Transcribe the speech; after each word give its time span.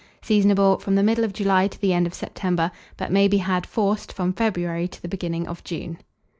Seasonable 0.23 0.79
from 0.81 0.95
the 0.95 1.03
middle 1.03 1.23
of 1.23 1.31
July 1.31 1.67
to 1.67 1.79
the 1.79 1.93
end 1.93 2.07
of 2.07 2.13
September; 2.15 2.71
but 2.97 3.11
may 3.11 3.27
be 3.27 3.37
had, 3.37 3.67
forced, 3.67 4.11
from 4.11 4.33
February 4.33 4.87
to 4.87 4.99
the 4.99 5.07
beginning 5.07 5.47
of 5.47 5.63
June. 5.63 5.99